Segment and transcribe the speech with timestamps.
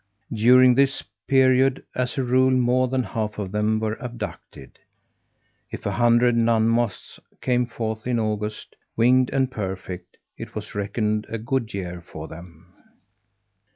[0.33, 4.79] During this period, as a rule, more than half of them were abducted.
[5.69, 11.27] If a hundred nun moths came forth in August, winged and perfect, it was reckoned
[11.29, 12.73] a good year for them.